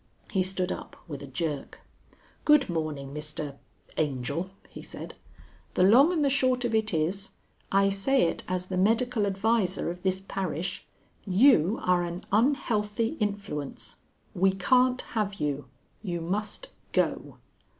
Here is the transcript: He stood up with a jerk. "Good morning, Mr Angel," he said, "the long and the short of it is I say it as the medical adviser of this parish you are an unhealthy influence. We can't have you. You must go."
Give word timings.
He 0.31 0.41
stood 0.41 0.71
up 0.71 0.95
with 1.07 1.21
a 1.21 1.27
jerk. 1.27 1.81
"Good 2.43 2.67
morning, 2.71 3.13
Mr 3.13 3.57
Angel," 3.97 4.49
he 4.67 4.81
said, 4.81 5.13
"the 5.75 5.83
long 5.83 6.11
and 6.11 6.25
the 6.25 6.27
short 6.31 6.65
of 6.65 6.73
it 6.73 6.91
is 6.91 7.33
I 7.71 7.91
say 7.91 8.23
it 8.23 8.41
as 8.47 8.65
the 8.65 8.77
medical 8.77 9.27
adviser 9.27 9.91
of 9.91 10.01
this 10.01 10.19
parish 10.19 10.87
you 11.23 11.79
are 11.83 12.01
an 12.03 12.25
unhealthy 12.31 13.09
influence. 13.19 13.97
We 14.33 14.53
can't 14.53 15.01
have 15.13 15.35
you. 15.35 15.67
You 16.01 16.19
must 16.19 16.69
go." 16.93 17.37